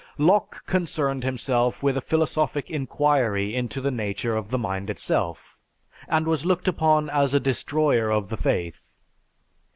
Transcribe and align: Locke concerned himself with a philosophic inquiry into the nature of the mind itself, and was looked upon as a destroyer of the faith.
Locke 0.17 0.65
concerned 0.65 1.23
himself 1.23 1.83
with 1.83 1.95
a 1.95 2.01
philosophic 2.01 2.71
inquiry 2.71 3.55
into 3.55 3.79
the 3.79 3.91
nature 3.91 4.35
of 4.35 4.49
the 4.49 4.57
mind 4.57 4.89
itself, 4.89 5.59
and 6.07 6.25
was 6.25 6.43
looked 6.43 6.67
upon 6.67 7.07
as 7.07 7.35
a 7.35 7.39
destroyer 7.39 8.09
of 8.09 8.29
the 8.29 8.37
faith. 8.37 8.95